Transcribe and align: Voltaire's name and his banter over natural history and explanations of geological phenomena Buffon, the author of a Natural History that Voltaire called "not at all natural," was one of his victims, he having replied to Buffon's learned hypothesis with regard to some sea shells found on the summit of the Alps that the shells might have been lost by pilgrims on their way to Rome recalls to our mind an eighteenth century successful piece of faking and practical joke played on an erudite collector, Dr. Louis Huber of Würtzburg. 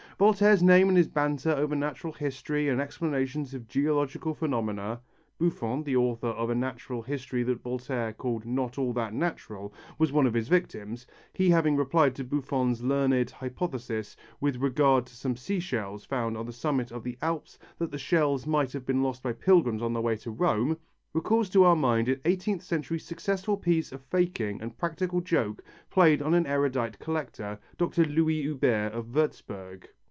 Voltaire's 0.19 0.61
name 0.61 0.87
and 0.87 0.95
his 0.95 1.07
banter 1.07 1.49
over 1.49 1.75
natural 1.75 2.13
history 2.13 2.69
and 2.69 2.79
explanations 2.79 3.55
of 3.55 3.67
geological 3.67 4.35
phenomena 4.35 5.01
Buffon, 5.39 5.81
the 5.83 5.95
author 5.95 6.27
of 6.27 6.51
a 6.51 6.53
Natural 6.53 7.01
History 7.01 7.41
that 7.41 7.63
Voltaire 7.63 8.13
called 8.13 8.45
"not 8.45 8.73
at 8.73 8.77
all 8.77 8.93
natural," 8.93 9.73
was 9.97 10.11
one 10.11 10.27
of 10.27 10.35
his 10.35 10.47
victims, 10.47 11.07
he 11.33 11.49
having 11.49 11.75
replied 11.75 12.13
to 12.13 12.23
Buffon's 12.23 12.83
learned 12.83 13.31
hypothesis 13.31 14.15
with 14.39 14.57
regard 14.61 15.07
to 15.07 15.15
some 15.15 15.35
sea 15.35 15.59
shells 15.59 16.05
found 16.05 16.37
on 16.37 16.45
the 16.45 16.53
summit 16.53 16.91
of 16.91 17.03
the 17.03 17.17
Alps 17.23 17.57
that 17.79 17.89
the 17.89 17.97
shells 17.97 18.45
might 18.45 18.73
have 18.73 18.85
been 18.85 19.01
lost 19.01 19.23
by 19.23 19.33
pilgrims 19.33 19.81
on 19.81 19.91
their 19.91 20.03
way 20.03 20.15
to 20.17 20.29
Rome 20.29 20.77
recalls 21.13 21.49
to 21.49 21.63
our 21.63 21.75
mind 21.75 22.07
an 22.07 22.21
eighteenth 22.25 22.61
century 22.61 22.99
successful 22.99 23.57
piece 23.57 23.91
of 23.91 24.03
faking 24.11 24.61
and 24.61 24.77
practical 24.77 25.19
joke 25.19 25.63
played 25.89 26.21
on 26.21 26.35
an 26.35 26.45
erudite 26.45 26.99
collector, 26.99 27.57
Dr. 27.79 28.05
Louis 28.05 28.39
Huber 28.43 28.85
of 28.93 29.07
Würtzburg. 29.07 29.85